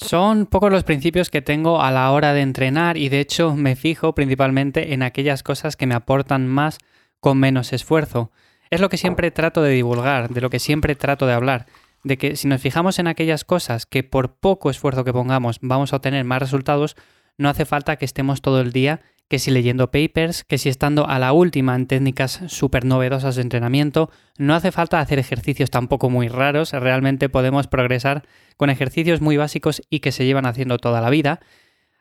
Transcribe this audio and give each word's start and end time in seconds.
Son 0.00 0.46
pocos 0.46 0.70
los 0.70 0.84
principios 0.84 1.28
que 1.28 1.42
tengo 1.42 1.82
a 1.82 1.90
la 1.90 2.12
hora 2.12 2.32
de 2.32 2.40
entrenar 2.40 2.96
y 2.96 3.08
de 3.08 3.18
hecho 3.18 3.56
me 3.56 3.74
fijo 3.74 4.14
principalmente 4.14 4.94
en 4.94 5.02
aquellas 5.02 5.42
cosas 5.42 5.74
que 5.74 5.88
me 5.88 5.94
aportan 5.96 6.46
más 6.46 6.78
con 7.18 7.36
menos 7.36 7.72
esfuerzo. 7.72 8.30
Es 8.70 8.80
lo 8.80 8.90
que 8.90 8.96
siempre 8.96 9.32
trato 9.32 9.60
de 9.60 9.72
divulgar, 9.72 10.28
de 10.28 10.40
lo 10.40 10.50
que 10.50 10.60
siempre 10.60 10.94
trato 10.94 11.26
de 11.26 11.32
hablar, 11.32 11.66
de 12.04 12.16
que 12.16 12.36
si 12.36 12.46
nos 12.46 12.60
fijamos 12.60 13.00
en 13.00 13.08
aquellas 13.08 13.44
cosas 13.44 13.86
que 13.86 14.04
por 14.04 14.36
poco 14.36 14.70
esfuerzo 14.70 15.02
que 15.02 15.12
pongamos 15.12 15.58
vamos 15.62 15.92
a 15.92 15.96
obtener 15.96 16.24
más 16.24 16.38
resultados, 16.38 16.94
no 17.36 17.48
hace 17.48 17.64
falta 17.64 17.96
que 17.96 18.04
estemos 18.04 18.40
todo 18.40 18.60
el 18.60 18.70
día 18.70 19.00
que 19.28 19.38
si 19.38 19.50
leyendo 19.50 19.90
papers, 19.90 20.42
que 20.44 20.58
si 20.58 20.68
estando 20.68 21.06
a 21.06 21.18
la 21.18 21.32
última 21.32 21.74
en 21.76 21.86
técnicas 21.86 22.40
súper 22.48 22.84
novedosas 22.84 23.36
de 23.36 23.42
entrenamiento, 23.42 24.10
no 24.38 24.54
hace 24.54 24.72
falta 24.72 25.00
hacer 25.00 25.18
ejercicios 25.18 25.70
tampoco 25.70 26.08
muy 26.08 26.28
raros, 26.28 26.72
realmente 26.72 27.28
podemos 27.28 27.66
progresar 27.66 28.24
con 28.56 28.70
ejercicios 28.70 29.20
muy 29.20 29.36
básicos 29.36 29.82
y 29.90 30.00
que 30.00 30.12
se 30.12 30.24
llevan 30.24 30.46
haciendo 30.46 30.78
toda 30.78 31.00
la 31.00 31.10
vida. 31.10 31.40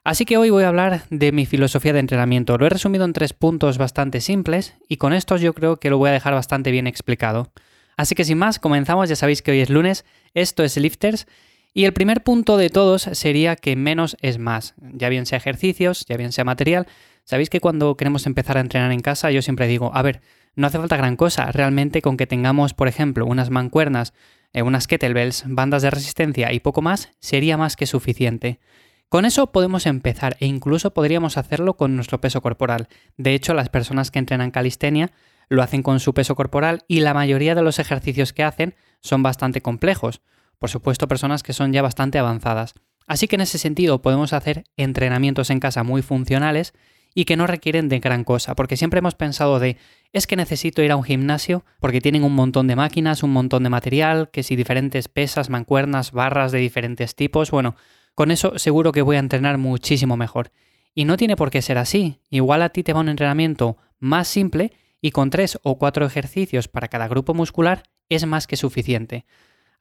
Así 0.06 0.24
que 0.24 0.38
hoy 0.38 0.50
voy 0.50 0.64
a 0.64 0.70
hablar 0.70 1.04
de 1.10 1.34
mi 1.34 1.46
filosofía 1.46 1.92
de 1.92 2.00
entrenamiento. 2.00 2.58
Lo 2.58 2.66
he 2.66 2.70
resumido 2.70 3.04
en 3.04 3.12
tres 3.12 3.34
puntos 3.34 3.78
bastante 3.78 4.22
simples 4.22 4.76
y 4.88 4.96
con 4.96 5.12
estos 5.12 5.42
yo 5.42 5.54
creo 5.54 5.82
que 5.82 5.90
lo 5.90 5.98
voy 5.98 6.10
a 6.10 6.14
dejar 6.14 6.34
bastante 6.34 6.72
bien 6.72 6.88
explicado. 6.88 7.52
Así 7.98 8.16
que 8.16 8.24
sin 8.24 8.38
más, 8.38 8.58
comenzamos, 8.58 9.10
ya 9.10 9.18
sabéis 9.18 9.42
que 9.42 9.52
hoy 9.52 9.60
es 9.60 9.70
lunes, 9.70 10.06
esto 10.34 10.64
es 10.64 10.78
Lifters 10.78 11.28
y 11.74 11.86
el 11.86 11.94
primer 11.94 12.24
punto 12.24 12.58
de 12.58 12.70
todos 12.70 13.04
sería 13.04 13.56
que 13.56 13.76
menos 13.76 14.18
es 14.22 14.40
más, 14.40 14.74
ya 14.78 15.10
bien 15.10 15.26
sea 15.26 15.38
ejercicios, 15.38 16.06
ya 16.08 16.18
bien 16.18 16.32
sea 16.32 16.44
material, 16.44 16.88
Sabéis 17.28 17.50
que 17.50 17.60
cuando 17.60 17.98
queremos 17.98 18.26
empezar 18.26 18.56
a 18.56 18.62
entrenar 18.62 18.94
en 18.94 19.02
casa, 19.02 19.32
yo 19.32 19.42
siempre 19.42 19.68
digo, 19.68 19.92
a 19.94 20.02
ver, 20.02 20.22
no 20.56 20.66
hace 20.66 20.78
falta 20.78 20.96
gran 20.96 21.18
cosa, 21.18 21.52
realmente 21.52 22.02
con 22.02 22.16
que 22.16 22.26
tengamos, 22.26 22.74
por 22.74 22.88
ejemplo, 22.88 23.26
unas 23.26 23.50
mancuernas, 23.50 24.14
eh, 24.54 24.62
unas 24.62 24.88
kettlebells, 24.88 25.44
bandas 25.46 25.82
de 25.82 25.90
resistencia 25.90 26.54
y 26.54 26.62
poco 26.62 26.82
más, 26.82 27.10
sería 27.20 27.58
más 27.58 27.76
que 27.76 27.86
suficiente. 27.86 28.62
Con 29.10 29.26
eso 29.26 29.52
podemos 29.52 29.88
empezar 29.88 30.38
e 30.40 30.46
incluso 30.46 30.94
podríamos 30.94 31.36
hacerlo 31.36 31.76
con 31.76 31.98
nuestro 31.98 32.22
peso 32.22 32.42
corporal. 32.42 32.88
De 33.18 33.34
hecho, 33.34 33.54
las 33.54 33.68
personas 33.68 34.10
que 34.10 34.20
entrenan 34.20 34.52
calistenia 34.52 35.12
lo 35.50 35.62
hacen 35.62 35.84
con 35.84 36.00
su 36.00 36.14
peso 36.14 36.34
corporal 36.34 36.86
y 36.88 37.02
la 37.02 37.14
mayoría 37.14 37.56
de 37.56 37.62
los 37.62 37.78
ejercicios 37.78 38.32
que 38.32 38.44
hacen 38.44 38.76
son 39.02 39.22
bastante 39.22 39.62
complejos. 39.62 40.22
Por 40.60 40.70
supuesto, 40.70 41.10
personas 41.10 41.44
que 41.44 41.52
son 41.52 41.74
ya 41.74 41.82
bastante 41.82 42.20
avanzadas. 42.20 42.74
Así 43.06 43.28
que 43.28 43.36
en 43.36 43.42
ese 43.42 43.58
sentido 43.58 44.02
podemos 44.02 44.32
hacer 44.32 44.64
entrenamientos 44.78 45.50
en 45.50 45.60
casa 45.60 45.84
muy 45.84 46.02
funcionales 46.02 46.74
y 47.18 47.26
que 47.26 47.36
no 47.36 47.48
requieren 47.48 47.90
de 47.90 47.98
gran 47.98 48.24
cosa, 48.24 48.56
porque 48.56 48.78
siempre 48.78 49.00
hemos 49.00 49.16
pensado 49.16 49.60
de, 49.60 49.78
es 50.14 50.28
que 50.28 50.36
necesito 50.36 50.84
ir 50.84 50.92
a 50.92 50.96
un 50.96 51.04
gimnasio 51.04 51.66
porque 51.80 52.00
tienen 52.00 52.24
un 52.24 52.36
montón 52.36 52.68
de 52.68 52.76
máquinas, 52.76 53.24
un 53.24 53.32
montón 53.32 53.64
de 53.64 53.72
material, 53.72 54.30
que 54.30 54.44
si 54.44 54.56
diferentes 54.56 55.08
pesas, 55.08 55.50
mancuernas, 55.50 56.12
barras 56.12 56.52
de 56.52 56.60
diferentes 56.60 57.16
tipos, 57.16 57.50
bueno, 57.50 57.76
con 58.14 58.30
eso 58.30 58.60
seguro 58.60 58.92
que 58.92 59.02
voy 59.02 59.16
a 59.16 59.20
entrenar 59.20 59.58
muchísimo 59.58 60.16
mejor. 60.16 60.52
Y 60.94 61.06
no 61.06 61.18
tiene 61.18 61.36
por 61.36 61.50
qué 61.50 61.64
ser 61.64 61.80
así, 61.80 62.20
igual 62.30 62.62
a 62.62 62.70
ti 62.70 62.84
te 62.84 62.94
va 62.94 63.00
un 63.00 63.10
entrenamiento 63.10 63.78
más 63.98 64.28
simple 64.28 64.72
y 65.02 65.10
con 65.10 65.32
tres 65.32 65.58
o 65.64 65.80
cuatro 65.80 66.06
ejercicios 66.06 66.68
para 66.68 66.88
cada 66.88 67.08
grupo 67.08 67.34
muscular 67.34 67.82
es 68.10 68.28
más 68.28 68.46
que 68.46 68.58
suficiente. 68.58 69.26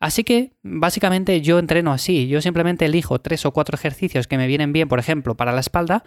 Así 0.00 0.24
que 0.24 0.54
básicamente 0.62 1.42
yo 1.42 1.58
entreno 1.58 1.92
así, 1.92 2.28
yo 2.28 2.40
simplemente 2.40 2.86
elijo 2.86 3.20
tres 3.20 3.44
o 3.44 3.52
cuatro 3.52 3.76
ejercicios 3.76 4.26
que 4.26 4.38
me 4.38 4.46
vienen 4.46 4.72
bien, 4.72 4.88
por 4.88 4.98
ejemplo, 4.98 5.36
para 5.36 5.52
la 5.52 5.60
espalda, 5.60 6.02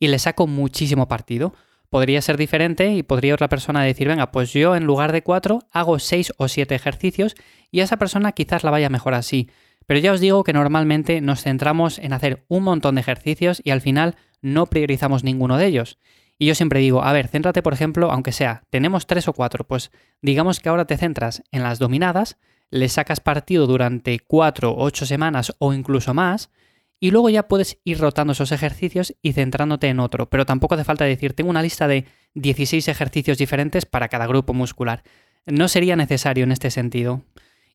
y 0.00 0.08
le 0.08 0.18
saco 0.18 0.48
muchísimo 0.48 1.06
partido. 1.06 1.54
Podría 1.90 2.22
ser 2.22 2.36
diferente 2.36 2.92
y 2.92 3.04
podría 3.04 3.34
otra 3.34 3.48
persona 3.48 3.82
decir, 3.82 4.08
venga, 4.08 4.32
pues 4.32 4.52
yo 4.52 4.74
en 4.74 4.84
lugar 4.84 5.12
de 5.12 5.22
cuatro 5.22 5.60
hago 5.70 5.98
seis 6.00 6.32
o 6.38 6.48
siete 6.48 6.74
ejercicios 6.74 7.36
y 7.70 7.80
a 7.80 7.84
esa 7.84 7.98
persona 7.98 8.32
quizás 8.32 8.64
la 8.64 8.70
vaya 8.70 8.88
mejor 8.88 9.14
así. 9.14 9.48
Pero 9.86 10.00
ya 10.00 10.12
os 10.12 10.20
digo 10.20 10.44
que 10.44 10.52
normalmente 10.52 11.20
nos 11.20 11.42
centramos 11.42 11.98
en 11.98 12.12
hacer 12.12 12.44
un 12.48 12.62
montón 12.64 12.94
de 12.94 13.00
ejercicios 13.00 13.60
y 13.64 13.70
al 13.70 13.80
final 13.80 14.16
no 14.40 14.66
priorizamos 14.66 15.24
ninguno 15.24 15.58
de 15.58 15.66
ellos. 15.66 15.98
Y 16.38 16.46
yo 16.46 16.54
siempre 16.54 16.80
digo, 16.80 17.02
a 17.02 17.12
ver, 17.12 17.28
céntrate 17.28 17.60
por 17.60 17.74
ejemplo, 17.74 18.10
aunque 18.10 18.32
sea, 18.32 18.62
tenemos 18.70 19.06
tres 19.06 19.28
o 19.28 19.32
cuatro, 19.32 19.66
pues 19.66 19.90
digamos 20.22 20.60
que 20.60 20.68
ahora 20.68 20.86
te 20.86 20.96
centras 20.96 21.42
en 21.50 21.62
las 21.62 21.78
dominadas, 21.78 22.38
le 22.70 22.88
sacas 22.88 23.20
partido 23.20 23.66
durante 23.66 24.20
cuatro, 24.20 24.74
ocho 24.76 25.04
semanas 25.04 25.54
o 25.58 25.74
incluso 25.74 26.14
más, 26.14 26.50
y 27.00 27.10
luego 27.10 27.30
ya 27.30 27.48
puedes 27.48 27.78
ir 27.82 27.98
rotando 27.98 28.34
esos 28.34 28.52
ejercicios 28.52 29.14
y 29.22 29.32
centrándote 29.32 29.88
en 29.88 30.00
otro, 30.00 30.28
pero 30.28 30.44
tampoco 30.44 30.74
hace 30.74 30.84
falta 30.84 31.06
decir, 31.06 31.32
tengo 31.32 31.48
una 31.48 31.62
lista 31.62 31.88
de 31.88 32.04
16 32.34 32.86
ejercicios 32.88 33.38
diferentes 33.38 33.86
para 33.86 34.08
cada 34.08 34.26
grupo 34.26 34.52
muscular. 34.52 35.02
No 35.46 35.66
sería 35.68 35.96
necesario 35.96 36.44
en 36.44 36.52
este 36.52 36.70
sentido. 36.70 37.22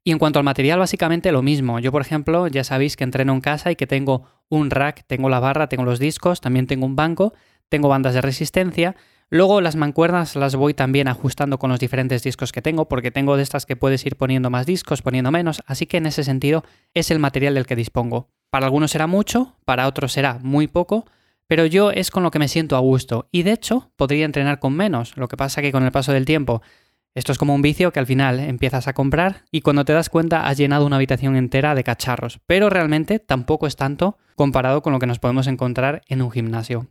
Y 0.03 0.11
en 0.11 0.19
cuanto 0.19 0.37
al 0.37 0.45
material, 0.45 0.77
básicamente 0.77 1.31
lo 1.31 1.41
mismo. 1.41 1.79
Yo, 1.79 1.91
por 1.91 2.03
ejemplo, 2.03 2.47
ya 2.47 2.63
sabéis 2.63 2.95
que 2.95 3.03
entreno 3.03 3.33
en 3.33 3.41
casa 3.41 3.71
y 3.71 3.75
que 3.75 3.87
tengo 3.87 4.27
un 4.49 4.69
rack, 4.69 5.03
tengo 5.07 5.29
la 5.29 5.39
barra, 5.39 5.67
tengo 5.67 5.83
los 5.83 5.97
discos, 5.97 6.41
también 6.41 6.67
tengo 6.67 6.85
un 6.85 6.95
banco, 6.95 7.33
tengo 7.69 7.89
bandas 7.89 8.13
de 8.13 8.21
resistencia. 8.21 8.95
Luego 9.31 9.59
las 9.61 9.75
mancuernas 9.75 10.35
las 10.35 10.55
voy 10.55 10.75
también 10.75 11.07
ajustando 11.07 11.57
con 11.57 11.71
los 11.71 11.79
diferentes 11.79 12.21
discos 12.21 12.51
que 12.51 12.61
tengo, 12.61 12.87
porque 12.87 13.09
tengo 13.09 13.35
de 13.35 13.41
estas 13.41 13.65
que 13.65 13.75
puedes 13.75 14.05
ir 14.05 14.15
poniendo 14.15 14.51
más 14.51 14.67
discos, 14.67 15.01
poniendo 15.01 15.31
menos, 15.31 15.63
así 15.65 15.87
que 15.87 15.97
en 15.97 16.05
ese 16.05 16.23
sentido 16.23 16.63
es 16.93 17.09
el 17.09 17.17
material 17.17 17.55
del 17.55 17.65
que 17.65 17.75
dispongo. 17.75 18.29
Para 18.55 18.67
algunos 18.67 18.91
será 18.91 19.05
mucho, 19.05 19.57
para 19.65 19.85
otros 19.85 20.13
será 20.13 20.39
muy 20.41 20.67
poco, 20.67 21.03
pero 21.45 21.65
yo 21.65 21.91
es 21.91 22.09
con 22.09 22.23
lo 22.23 22.31
que 22.31 22.39
me 22.39 22.47
siento 22.47 22.77
a 22.77 22.79
gusto 22.79 23.27
y 23.29 23.43
de 23.43 23.51
hecho 23.51 23.91
podría 23.97 24.23
entrenar 24.23 24.59
con 24.59 24.71
menos. 24.71 25.17
Lo 25.17 25.27
que 25.27 25.35
pasa 25.35 25.61
que 25.61 25.73
con 25.73 25.83
el 25.83 25.91
paso 25.91 26.13
del 26.13 26.23
tiempo 26.23 26.61
esto 27.13 27.33
es 27.33 27.37
como 27.37 27.53
un 27.53 27.61
vicio 27.61 27.91
que 27.91 27.99
al 27.99 28.05
final 28.05 28.39
empiezas 28.39 28.87
a 28.87 28.93
comprar 28.93 29.43
y 29.51 29.59
cuando 29.59 29.83
te 29.83 29.91
das 29.91 30.07
cuenta 30.07 30.47
has 30.47 30.55
llenado 30.55 30.85
una 30.85 30.95
habitación 30.95 31.35
entera 31.35 31.75
de 31.75 31.83
cacharros, 31.83 32.39
pero 32.47 32.69
realmente 32.69 33.19
tampoco 33.19 33.67
es 33.67 33.75
tanto 33.75 34.17
comparado 34.37 34.81
con 34.81 34.93
lo 34.93 34.99
que 34.99 35.07
nos 35.07 35.19
podemos 35.19 35.47
encontrar 35.47 36.03
en 36.07 36.21
un 36.21 36.31
gimnasio. 36.31 36.87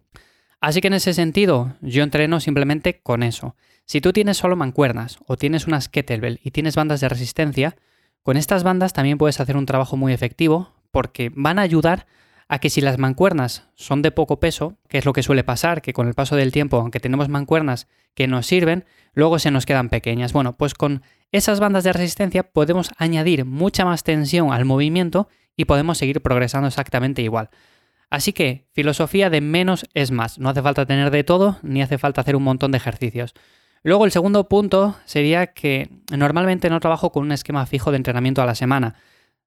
Así 0.60 0.82
que 0.82 0.88
en 0.88 0.92
ese 0.92 1.14
sentido, 1.14 1.76
yo 1.80 2.03
entreno 2.03 2.41
simplemente 2.41 3.00
con 3.00 3.22
eso. 3.22 3.56
Si 3.86 4.03
tú 4.03 4.12
tienes 4.12 4.36
solo 4.36 4.54
mancuernas 4.54 5.16
o 5.26 5.38
tienes 5.38 5.66
unas 5.66 5.88
kettlebell 5.88 6.41
y 6.44 6.50
tienes 6.50 6.76
bandas 6.76 7.00
de 7.00 7.08
resistencia, 7.08 7.74
con 8.22 8.36
estas 8.36 8.64
bandas 8.64 8.92
también 8.92 9.16
puedes 9.16 9.41
hacer 9.41 9.56
un 9.56 9.64
trabajo 9.64 9.97
muy 9.97 10.12
efectivo 10.12 10.73
porque 10.94 11.32
van 11.34 11.59
a 11.59 11.62
ayudar 11.62 12.06
a 12.47 12.60
que 12.60 12.71
si 12.71 12.81
las 12.81 12.99
mancuernas 12.99 13.69
son 13.75 14.00
de 14.00 14.12
poco 14.12 14.38
peso, 14.38 14.78
que 14.88 14.99
es 14.99 15.05
lo 15.05 15.12
que 15.12 15.25
suele 15.25 15.43
pasar, 15.43 15.82
que 15.82 15.93
con 15.93 16.06
el 16.06 16.15
paso 16.15 16.37
del 16.37 16.53
tiempo, 16.53 16.77
aunque 16.77 17.00
tenemos 17.00 17.28
mancuernas 17.28 17.88
que 18.15 18.28
nos 18.28 18.47
sirven, 18.47 18.84
luego 19.12 19.41
se 19.41 19.50
nos 19.50 19.66
quedan 19.66 19.88
pequeñas. 19.88 20.33
Bueno, 20.33 20.56
pues 20.56 20.75
con 20.75 21.03
esas 21.33 21.59
bandas 21.59 21.83
de 21.83 21.93
resistencia 21.93 22.44
podemos 22.44 22.93
añadir 22.97 23.44
mucha 23.44 23.84
más 23.84 24.04
tensión 24.04 24.53
al 24.53 24.65
movimiento 24.65 25.28
y 25.56 25.65
podemos 25.65 25.99
seguir 25.99 26.22
progresando 26.22 26.69
exactamente 26.69 27.22
igual. 27.22 27.50
Así 28.09 28.33
que, 28.33 28.69
filosofía 28.72 29.31
de 29.31 29.41
menos 29.41 29.87
es 29.94 30.12
más. 30.12 30.38
No 30.38 30.49
hace 30.49 30.62
falta 30.62 30.87
tener 30.87 31.10
de 31.10 31.25
todo, 31.25 31.59
ni 31.62 31.83
hace 31.83 31.99
falta 31.99 32.21
hacer 32.21 32.37
un 32.37 32.44
montón 32.44 32.71
de 32.71 32.78
ejercicios. 32.78 33.34
Luego, 33.83 34.04
el 34.04 34.12
segundo 34.12 34.49
punto 34.49 34.94
sería 35.06 35.49
que 35.49 35.91
normalmente 36.16 36.71
no 36.71 36.78
trabajo 36.78 37.10
con 37.10 37.25
un 37.25 37.33
esquema 37.33 37.66
fijo 37.66 37.91
de 37.91 37.97
entrenamiento 37.97 38.43
a 38.43 38.47
la 38.47 38.54
semana. 38.54 38.94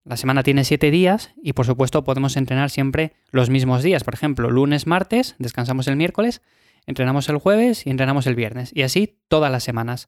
La 0.08 0.16
semana 0.16 0.42
tiene 0.42 0.64
siete 0.64 0.90
días 0.90 1.32
y 1.44 1.52
por 1.52 1.66
supuesto 1.66 2.06
podemos 2.06 2.38
entrenar 2.38 2.70
siempre 2.70 3.12
los 3.30 3.50
mismos 3.50 3.84
días. 3.84 4.06
Por 4.06 4.14
ejemplo, 4.14 4.50
lunes, 4.50 4.88
martes, 4.88 5.36
descansamos 5.38 5.86
el 5.90 5.98
miércoles, 5.98 6.42
entrenamos 6.86 7.28
el 7.28 7.40
jueves 7.40 7.86
y 7.86 7.90
entrenamos 7.90 8.26
el 8.26 8.36
viernes. 8.36 8.72
Y 8.74 8.84
así 8.84 9.20
todas 9.28 9.52
las 9.52 9.66
semanas. 9.66 10.08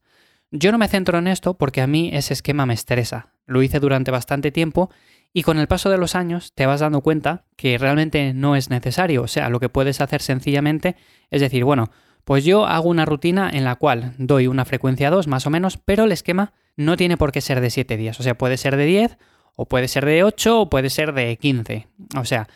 Yo 0.51 0.71
no 0.71 0.77
me 0.77 0.87
centro 0.87 1.17
en 1.17 1.27
esto 1.27 1.55
porque 1.55 1.81
a 1.81 1.87
mí 1.87 2.11
ese 2.13 2.33
esquema 2.33 2.65
me 2.65 2.75
estresa. 2.75 3.33
Lo 3.45 3.61
hice 3.61 3.81
durante 3.81 4.09
bastante 4.09 4.51
tiempo 4.51 4.89
y 5.33 5.43
con 5.43 5.59
el 5.59 5.67
paso 5.67 5.89
de 5.89 5.97
los 5.97 6.15
años 6.15 6.53
te 6.55 6.65
vas 6.65 6.79
dando 6.79 7.01
cuenta 7.01 7.43
que 7.57 7.77
realmente 7.77 8.33
no 8.33 8.55
es 8.55 8.69
necesario. 8.69 9.21
O 9.21 9.27
sea, 9.27 9.49
lo 9.49 9.59
que 9.59 9.67
puedes 9.67 9.99
hacer 9.99 10.21
sencillamente 10.21 10.95
es 11.29 11.41
decir, 11.41 11.65
bueno, 11.65 11.91
pues 12.23 12.45
yo 12.45 12.65
hago 12.65 12.87
una 12.87 13.03
rutina 13.03 13.49
en 13.51 13.65
la 13.65 13.75
cual 13.75 14.13
doy 14.17 14.47
una 14.47 14.63
frecuencia 14.63 15.09
2 15.09 15.27
más 15.27 15.45
o 15.45 15.49
menos, 15.49 15.75
pero 15.75 16.05
el 16.05 16.13
esquema 16.13 16.53
no 16.77 16.95
tiene 16.95 17.17
por 17.17 17.33
qué 17.33 17.41
ser 17.41 17.59
de 17.59 17.69
7 17.69 17.97
días. 17.97 18.17
O 18.21 18.23
sea, 18.23 18.37
puede 18.37 18.55
ser 18.55 18.77
de 18.77 18.85
10 18.85 19.17
o 19.55 19.65
puede 19.65 19.87
ser 19.87 20.05
de 20.05 20.23
8 20.23 20.61
o 20.61 20.69
puede 20.69 20.89
ser 20.89 21.13
de 21.13 21.37
15. 21.37 21.87
O 22.17 22.25
sea, 22.25 22.47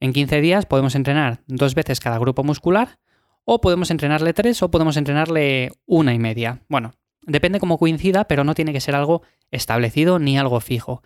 en 0.00 0.12
15 0.12 0.40
días 0.40 0.66
podemos 0.66 0.94
entrenar 0.94 1.40
dos 1.46 1.74
veces 1.74 2.00
cada 2.00 2.18
grupo 2.18 2.44
muscular 2.44 2.98
o 3.44 3.60
podemos 3.60 3.90
entrenarle 3.90 4.32
tres 4.32 4.62
o 4.62 4.70
podemos 4.70 4.96
entrenarle 4.96 5.70
una 5.86 6.14
y 6.14 6.18
media. 6.18 6.62
Bueno, 6.68 6.92
depende 7.22 7.60
cómo 7.60 7.78
coincida, 7.78 8.24
pero 8.24 8.44
no 8.44 8.54
tiene 8.54 8.72
que 8.72 8.80
ser 8.80 8.94
algo 8.94 9.22
establecido 9.50 10.18
ni 10.18 10.38
algo 10.38 10.60
fijo. 10.60 11.02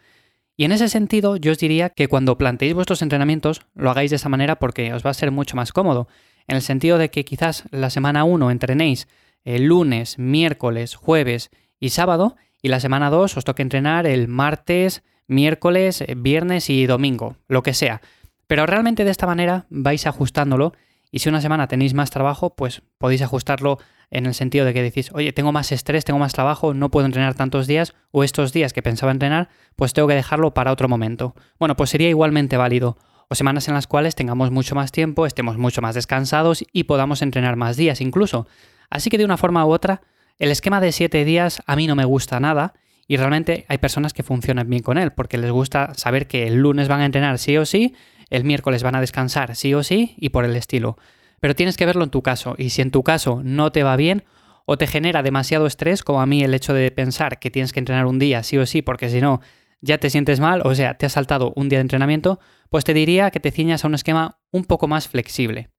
Y 0.56 0.64
en 0.64 0.72
ese 0.72 0.88
sentido, 0.88 1.37
yo 1.37 1.52
os 1.52 1.58
diría 1.58 1.90
que 1.90 2.08
cuando 2.08 2.38
planteéis 2.38 2.75
vuestros 2.75 3.02
entrenamientos, 3.02 3.66
lo 3.75 3.90
hagáis 3.90 4.10
de 4.10 4.16
esa 4.16 4.31
manera 4.31 4.58
porque 4.58 4.93
os 4.94 5.04
va 5.04 5.10
a 5.10 5.14
ser 5.14 5.31
mucho 5.31 5.56
más 5.56 5.72
cómodo. 5.72 6.08
En 6.48 6.56
el 6.56 6.62
sentido 6.62 6.96
de 6.96 7.10
que 7.10 7.25
quizás 7.25 7.64
la 7.70 7.90
semana 7.90 8.25
1 8.25 8.50
entrenéis 8.50 9.08
el 9.44 9.64
lunes, 9.64 10.19
miércoles, 10.19 10.94
jueves 10.94 11.50
y 11.78 11.90
sábado, 11.90 12.37
y 12.62 12.69
la 12.69 12.81
semana 12.81 13.10
2 13.10 13.37
os 13.37 13.44
toque 13.44 13.62
entrenar 13.62 14.06
el 14.06 14.28
martes, 14.28 15.02
miércoles, 15.26 16.00
eh, 16.00 16.14
viernes 16.17 16.70
y 16.70 16.87
domingo, 16.87 17.37
lo 17.49 17.62
que 17.62 17.75
sea. 17.75 18.00
Pero 18.46 18.67
realmente 18.67 19.05
de 19.05 19.11
esta 19.11 19.26
manera 19.26 19.67
vais 19.70 20.06
ajustándolo 20.06 20.73
y 21.11 21.20
si 21.20 21.28
una 21.28 21.40
semana 21.40 21.69
tenéis 21.69 21.94
más 21.94 22.11
trabajo, 22.11 22.55
pues 22.55 22.82
podéis 22.99 23.23
ajustarlo 23.23 23.78
en 24.11 24.26
el 24.26 24.34
sentido 24.34 24.64
de 24.64 24.73
que 24.73 24.82
decís, 24.82 25.11
oye, 25.12 25.32
tengo 25.32 25.52
más 25.52 25.73
estrés, 25.73 26.05
tengo 26.05 26.19
más 26.19 26.32
trabajo, 26.32 26.75
no 26.75 26.90
puedo 26.90 27.06
entrenar 27.06 27.34
tantos 27.34 27.67
días 27.67 27.94
o 28.12 28.23
estos 28.23 28.52
días 28.52 28.73
que 28.73 28.82
pensaba 28.82 29.12
entrenar, 29.12 29.49
pues 29.75 29.93
tengo 29.93 30.08
que 30.08 30.14
dejarlo 30.14 30.55
para 30.55 30.73
otro 30.73 30.88
momento. 30.88 31.34
Bueno, 31.58 31.76
pues 31.76 31.90
sería 31.90 32.08
igualmente 32.08 32.56
válido. 32.56 32.99
o 33.29 33.34
semanas 33.34 33.67
en 33.67 33.75
las 33.75 33.88
cuales 33.88 34.14
tengamos 34.14 34.52
mucho 34.52 34.76
más 34.76 34.93
tiempo, 34.93 35.26
estemos 35.26 35.58
mucho 35.58 35.82
más 35.82 35.96
descansados 35.96 36.64
y 36.72 36.84
podamos 36.84 37.22
entrenar 37.22 37.56
más 37.56 37.76
días 37.76 38.00
incluso. 38.00 38.46
Así 38.88 39.11
que 39.11 39.19
de 39.19 39.25
una 39.25 39.37
forma 39.37 39.67
u 39.67 39.70
otra, 39.70 40.02
el 40.38 40.52
esquema 40.52 40.81
de 40.81 40.93
7 40.93 41.25
días 41.25 41.61
a 41.67 41.75
mí 41.75 41.88
no 41.88 41.96
me 41.96 42.05
gusta 42.05 42.38
nada 42.38 42.75
y 43.08 43.17
realmente 43.17 43.64
hay 43.69 43.79
personas 43.79 44.12
que 44.12 44.23
funcionan 44.23 44.69
bien 44.69 44.82
con 44.82 44.99
él 44.99 45.12
porque 45.12 45.38
les 45.38 45.50
gusta 45.50 45.94
saber 45.94 46.26
que 46.26 46.47
el 46.47 46.56
lunes 46.56 46.88
van 46.88 47.00
a 47.00 47.06
entrenar 47.06 47.38
sí 47.38 47.56
o 47.56 47.64
sí, 47.64 47.94
el 48.31 48.44
miércoles 48.44 48.82
van 48.82 48.97
a 48.97 49.00
descansar 49.00 49.55
sí 49.55 49.75
o 49.75 49.82
sí 49.82 50.14
y 50.19 50.31
por 50.31 50.44
el 50.44 50.56
estilo. 50.56 50.97
Pero 51.41 51.55
tienes 51.55 51.76
que 51.76 51.87
verlo 51.87 52.05
en 52.05 52.11
tu 52.11 52.23
caso 52.23 52.55
y 52.58 52.70
si 52.70 52.82
en 52.82 52.91
tu 52.91 53.03
caso 53.03 53.41
no 53.44 53.70
te 53.70 53.82
va 53.82 53.97
bien 53.97 54.25
o 54.64 54.76
te 54.76 54.87
genera 54.87 55.23
demasiado 55.23 55.67
estrés, 55.67 56.03
como 56.03 56.20
a 56.20 56.26
mí 56.26 56.43
el 56.43 56.55
hecho 56.55 56.75
de 56.75 56.91
pensar 56.91 57.38
que 57.38 57.50
tienes 57.50 57.73
que 57.73 57.79
entrenar 57.79 58.06
un 58.06 58.19
día 58.19 58.43
sí 58.43 58.58
o 58.58 58.67
sí 58.67 58.82
porque 58.82 59.08
si 59.08 59.20
no 59.20 59.41
ya 59.81 59.99
te 59.99 60.11
sientes 60.11 60.41
mal, 60.41 60.62
o 60.64 60.75
sea, 60.75 60.94
te 60.94 61.06
has 61.06 61.12
saltado 61.12 61.53
un 61.55 61.69
día 61.69 61.79
de 61.79 61.82
entrenamiento, 61.82 62.41
pues 62.70 62.85
te 62.85 62.94
diría 62.94 63.31
que 63.31 63.41
te 63.41 63.53
ciñas 63.53 63.85
a 63.85 63.88
un 63.88 63.94
esquema 63.94 64.41
un 64.50 64.64
poco 64.64 64.88
más 64.88 65.06
flexible. 65.06 65.70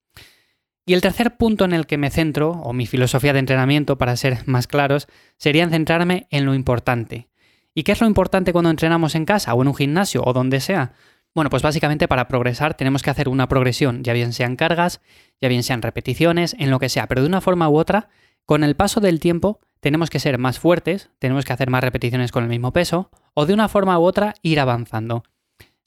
Y 0.87 0.93
el 0.93 1.01
tercer 1.01 1.35
punto 1.35 1.65
en 1.65 1.73
el 1.73 1.85
que 1.85 1.97
me 1.97 2.09
centro, 2.09 2.51
o 2.51 2.71
mi 2.71 2.87
filosofía 2.87 3.33
de 3.33 3.39
entrenamiento 3.39 3.97
para 3.97 4.15
ser 4.15 4.47
más 4.47 4.67
claros, 4.67 5.09
sería 5.35 5.63
en 5.63 5.69
centrarme 5.69 6.27
en 6.31 6.45
lo 6.45 6.53
importante. 6.55 7.27
¿Y 7.73 7.83
qué 7.83 7.91
es 7.91 7.99
lo 7.99 8.07
importante 8.07 8.53
cuando 8.53 8.69
entrenamos 8.69 9.13
en 9.13 9.25
casa 9.25 9.53
o 9.53 9.61
en 9.61 9.67
un 9.67 9.75
gimnasio 9.75 10.23
o 10.23 10.31
donde 10.31 10.61
sea? 10.61 10.93
Bueno, 11.35 11.49
pues 11.49 11.61
básicamente 11.61 12.07
para 12.07 12.29
progresar 12.29 12.75
tenemos 12.75 13.03
que 13.03 13.09
hacer 13.09 13.27
una 13.27 13.49
progresión, 13.49 14.01
ya 14.01 14.13
bien 14.13 14.31
sean 14.31 14.55
cargas, 14.55 15.01
ya 15.41 15.49
bien 15.49 15.61
sean 15.61 15.81
repeticiones, 15.81 16.55
en 16.57 16.71
lo 16.71 16.79
que 16.79 16.87
sea, 16.87 17.05
pero 17.07 17.19
de 17.19 17.27
una 17.27 17.41
forma 17.41 17.67
u 17.67 17.75
otra, 17.75 18.07
con 18.45 18.63
el 18.63 18.77
paso 18.77 19.01
del 19.01 19.19
tiempo 19.19 19.59
tenemos 19.81 20.09
que 20.09 20.21
ser 20.21 20.37
más 20.37 20.57
fuertes, 20.57 21.09
tenemos 21.19 21.43
que 21.43 21.51
hacer 21.51 21.69
más 21.69 21.83
repeticiones 21.83 22.31
con 22.31 22.43
el 22.43 22.49
mismo 22.49 22.71
peso, 22.71 23.11
o 23.33 23.45
de 23.45 23.53
una 23.53 23.67
forma 23.67 23.99
u 23.99 24.03
otra 24.03 24.35
ir 24.41 24.61
avanzando. 24.61 25.23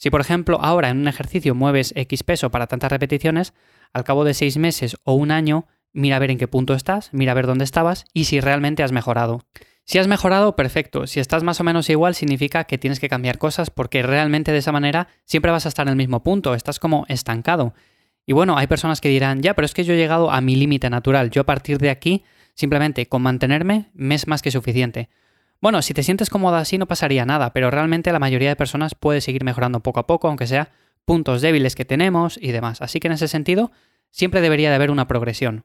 Si 0.01 0.09
por 0.09 0.23
ejemplo 0.23 0.59
ahora 0.63 0.89
en 0.89 0.97
un 0.97 1.09
ejercicio 1.09 1.55
mueves 1.55 1.93
X 1.95 2.23
peso 2.23 2.51
para 2.51 2.67
tantas 2.67 2.91
repeticiones, 2.91 3.53
al 3.93 4.03
cabo 4.03 4.25
de 4.25 4.33
seis 4.33 4.57
meses 4.57 4.97
o 5.05 5.13
un 5.13 5.31
año, 5.31 5.67
mira 5.93 6.17
a 6.17 6.19
ver 6.19 6.31
en 6.31 6.39
qué 6.39 6.49
punto 6.49 6.73
estás, 6.73 7.11
mira 7.13 7.33
a 7.33 7.35
ver 7.35 7.47
dónde 7.47 7.65
estabas 7.65 8.07
y 8.15 8.25
si 8.25 8.41
realmente 8.41 8.83
has 8.83 8.93
mejorado. 8.93 9.43
Si 9.85 9.99
has 9.99 10.09
mejorado, 10.09 10.57
perfecto. 10.57 11.07
Si 11.07 11.21
estás 11.21 11.43
más 11.43 11.61
o 11.61 11.65
menos 11.65 11.91
igual, 11.91 12.15
significa 12.15 12.65
que 12.65 12.79
tienes 12.79 12.99
que 12.99 13.11
cambiar 13.11 13.37
cosas 13.37 13.69
porque 13.69 14.03
realmente 14.03 14.53
de 14.53 14.59
esa 14.59 14.73
manera 14.73 15.09
siempre 15.27 15.51
vas 15.51 15.67
a 15.67 15.69
estar 15.69 15.87
en 15.87 15.91
el 15.91 15.97
mismo 15.97 16.23
punto, 16.23 16.55
estás 16.55 16.79
como 16.79 17.05
estancado. 17.09 17.75
Y 18.25 18.33
bueno, 18.33 18.57
hay 18.57 18.69
personas 18.69 19.03
que 19.03 19.11
dirán, 19.11 19.43
ya, 19.43 19.53
pero 19.53 19.67
es 19.67 19.75
que 19.75 19.85
yo 19.85 19.93
he 19.93 19.99
llegado 19.99 20.31
a 20.31 20.41
mi 20.41 20.57
límite 20.57 20.89
natural, 20.89 21.29
yo 21.29 21.43
a 21.43 21.47
partir 21.47 21.77
de 21.77 21.91
aquí, 21.91 22.25
simplemente 22.55 23.07
con 23.07 23.21
mantenerme, 23.21 23.91
me 23.93 24.15
es 24.15 24.27
más 24.27 24.41
que 24.41 24.51
suficiente. 24.51 25.11
Bueno, 25.61 25.83
si 25.83 25.93
te 25.93 26.03
sientes 26.03 26.31
cómoda 26.31 26.59
así 26.59 26.79
no 26.79 26.87
pasaría 26.87 27.27
nada, 27.27 27.53
pero 27.53 27.71
realmente 27.71 28.13
la 28.13 28.19
mayoría 28.19 28.49
de 28.49 28.57
personas 28.57 28.95
puede 28.95 29.21
seguir 29.21 29.45
mejorando 29.45 29.81
poco 29.81 30.01
a 30.01 30.07
poco, 30.07 30.29
aunque 30.29 30.47
sea 30.47 30.71
puntos 31.05 31.43
débiles 31.43 31.75
que 31.75 31.85
tenemos 31.85 32.39
y 32.41 32.53
demás. 32.53 32.81
Así 32.81 32.99
que 32.99 33.09
en 33.09 33.13
ese 33.13 33.29
sentido, 33.29 33.71
siempre 34.11 34.41
debería 34.41 34.71
de 34.71 34.77
haber 34.77 34.91
una 34.91 35.07
progresión. 35.07 35.65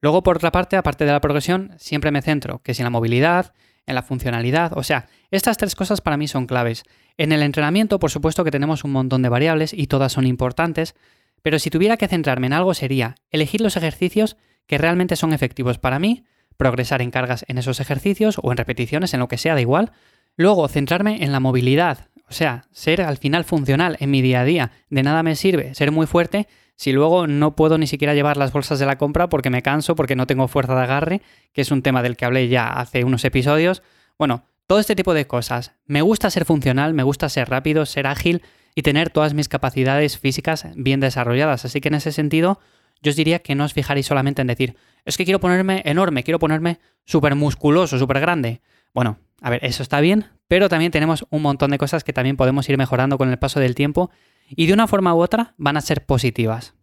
Luego, 0.00 0.22
por 0.22 0.36
otra 0.36 0.52
parte, 0.52 0.76
aparte 0.76 1.04
de 1.04 1.12
la 1.12 1.20
progresión, 1.20 1.74
siempre 1.76 2.10
me 2.10 2.22
centro, 2.22 2.62
que 2.62 2.72
si 2.72 2.80
en 2.80 2.84
la 2.84 2.90
movilidad, 2.90 3.52
en 3.86 3.94
la 3.94 4.02
funcionalidad, 4.02 4.72
o 4.76 4.82
sea, 4.82 5.08
estas 5.30 5.58
tres 5.58 5.74
cosas 5.74 6.00
para 6.00 6.16
mí 6.16 6.26
son 6.26 6.46
claves. 6.46 6.84
En 7.18 7.32
el 7.32 7.42
entrenamiento, 7.42 7.98
por 7.98 8.10
supuesto 8.10 8.42
que 8.44 8.50
tenemos 8.50 8.84
un 8.84 8.92
montón 8.92 9.20
de 9.20 9.28
variables 9.28 9.74
y 9.74 9.86
todas 9.86 10.12
son 10.12 10.26
importantes, 10.26 10.94
pero 11.42 11.58
si 11.58 11.68
tuviera 11.68 11.98
que 11.98 12.08
centrarme 12.08 12.46
en 12.46 12.54
algo 12.54 12.72
sería 12.72 13.16
elegir 13.30 13.60
los 13.60 13.76
ejercicios 13.76 14.38
que 14.66 14.78
realmente 14.78 15.16
son 15.16 15.34
efectivos 15.34 15.78
para 15.78 15.98
mí, 15.98 16.24
progresar 16.56 17.02
en 17.02 17.10
cargas 17.10 17.44
en 17.48 17.58
esos 17.58 17.80
ejercicios 17.80 18.38
o 18.42 18.50
en 18.50 18.58
repeticiones, 18.58 19.14
en 19.14 19.20
lo 19.20 19.28
que 19.28 19.38
sea, 19.38 19.54
da 19.54 19.60
igual. 19.60 19.92
Luego, 20.36 20.66
centrarme 20.68 21.24
en 21.24 21.32
la 21.32 21.40
movilidad, 21.40 22.08
o 22.28 22.32
sea, 22.32 22.64
ser 22.70 23.02
al 23.02 23.16
final 23.16 23.44
funcional 23.44 23.96
en 24.00 24.10
mi 24.10 24.22
día 24.22 24.40
a 24.40 24.44
día. 24.44 24.70
De 24.88 25.02
nada 25.02 25.22
me 25.22 25.34
sirve 25.34 25.74
ser 25.74 25.90
muy 25.90 26.06
fuerte 26.06 26.46
si 26.76 26.92
luego 26.92 27.26
no 27.26 27.56
puedo 27.56 27.76
ni 27.76 27.86
siquiera 27.86 28.14
llevar 28.14 28.36
las 28.36 28.52
bolsas 28.52 28.78
de 28.78 28.86
la 28.86 28.96
compra 28.96 29.28
porque 29.28 29.50
me 29.50 29.62
canso, 29.62 29.96
porque 29.96 30.16
no 30.16 30.26
tengo 30.26 30.48
fuerza 30.48 30.74
de 30.74 30.82
agarre, 30.82 31.22
que 31.52 31.60
es 31.60 31.70
un 31.70 31.82
tema 31.82 32.02
del 32.02 32.16
que 32.16 32.24
hablé 32.24 32.48
ya 32.48 32.68
hace 32.68 33.04
unos 33.04 33.24
episodios. 33.24 33.82
Bueno, 34.16 34.44
todo 34.66 34.78
este 34.78 34.94
tipo 34.94 35.12
de 35.12 35.26
cosas. 35.26 35.72
Me 35.84 36.00
gusta 36.00 36.30
ser 36.30 36.44
funcional, 36.44 36.94
me 36.94 37.02
gusta 37.02 37.28
ser 37.28 37.50
rápido, 37.50 37.84
ser 37.84 38.06
ágil 38.06 38.42
y 38.74 38.82
tener 38.82 39.10
todas 39.10 39.34
mis 39.34 39.48
capacidades 39.48 40.16
físicas 40.16 40.68
bien 40.76 41.00
desarrolladas. 41.00 41.64
Así 41.64 41.80
que 41.80 41.88
en 41.88 41.96
ese 41.96 42.12
sentido, 42.12 42.60
yo 43.02 43.10
os 43.10 43.16
diría 43.16 43.40
que 43.40 43.54
no 43.54 43.64
os 43.64 43.72
fijaréis 43.72 44.06
solamente 44.06 44.42
en 44.42 44.48
decir, 44.48 44.76
es 45.04 45.16
que 45.16 45.24
quiero 45.24 45.40
ponerme 45.40 45.82
enorme, 45.84 46.22
quiero 46.22 46.38
ponerme 46.38 46.78
súper 47.04 47.34
musculoso, 47.34 47.98
súper 47.98 48.20
grande. 48.20 48.60
Bueno, 48.92 49.18
a 49.40 49.50
ver, 49.50 49.64
eso 49.64 49.82
está 49.82 50.00
bien, 50.00 50.26
pero 50.48 50.68
también 50.68 50.92
tenemos 50.92 51.26
un 51.30 51.42
montón 51.42 51.70
de 51.70 51.78
cosas 51.78 52.04
que 52.04 52.12
también 52.12 52.36
podemos 52.36 52.68
ir 52.68 52.76
mejorando 52.76 53.18
con 53.18 53.30
el 53.30 53.38
paso 53.38 53.60
del 53.60 53.74
tiempo 53.74 54.10
y 54.48 54.66
de 54.66 54.72
una 54.72 54.86
forma 54.86 55.14
u 55.14 55.20
otra 55.20 55.54
van 55.56 55.76
a 55.76 55.80
ser 55.80 56.04
positivas. 56.04 56.74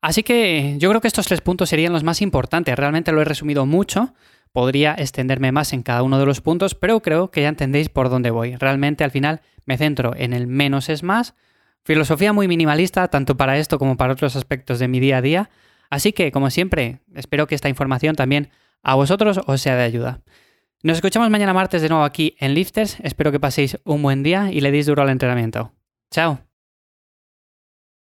Así 0.00 0.22
que 0.22 0.76
yo 0.78 0.90
creo 0.90 1.00
que 1.00 1.08
estos 1.08 1.26
tres 1.26 1.40
puntos 1.40 1.70
serían 1.70 1.92
los 1.92 2.04
más 2.04 2.20
importantes. 2.20 2.76
Realmente 2.76 3.10
lo 3.10 3.22
he 3.22 3.24
resumido 3.24 3.64
mucho. 3.64 4.12
Podría 4.52 4.94
extenderme 4.94 5.50
más 5.50 5.72
en 5.72 5.82
cada 5.82 6.02
uno 6.02 6.18
de 6.18 6.26
los 6.26 6.42
puntos, 6.42 6.74
pero 6.74 7.00
creo 7.00 7.30
que 7.30 7.40
ya 7.40 7.48
entendéis 7.48 7.88
por 7.88 8.10
dónde 8.10 8.30
voy. 8.30 8.54
Realmente 8.56 9.02
al 9.02 9.10
final 9.10 9.40
me 9.64 9.78
centro 9.78 10.12
en 10.14 10.34
el 10.34 10.46
menos 10.46 10.90
es 10.90 11.02
más. 11.02 11.34
Filosofía 11.84 12.32
muy 12.32 12.48
minimalista, 12.48 13.08
tanto 13.08 13.36
para 13.36 13.58
esto 13.58 13.78
como 13.78 13.96
para 13.96 14.14
otros 14.14 14.36
aspectos 14.36 14.78
de 14.78 14.88
mi 14.88 15.00
día 15.00 15.18
a 15.18 15.22
día. 15.22 15.50
Así 15.90 16.12
que, 16.12 16.32
como 16.32 16.50
siempre, 16.50 17.00
espero 17.14 17.46
que 17.46 17.54
esta 17.54 17.68
información 17.68 18.16
también 18.16 18.50
a 18.82 18.94
vosotros 18.94 19.40
os 19.46 19.60
sea 19.60 19.76
de 19.76 19.82
ayuda. 19.82 20.20
Nos 20.82 20.96
escuchamos 20.96 21.30
mañana 21.30 21.52
martes 21.52 21.82
de 21.82 21.88
nuevo 21.88 22.04
aquí 22.04 22.36
en 22.40 22.54
Lifters. 22.54 22.98
Espero 23.00 23.32
que 23.32 23.40
paséis 23.40 23.78
un 23.84 24.02
buen 24.02 24.22
día 24.22 24.50
y 24.50 24.60
le 24.60 24.70
deis 24.70 24.86
duro 24.86 25.02
al 25.02 25.10
entrenamiento. 25.10 25.72
Chao. 26.10 26.40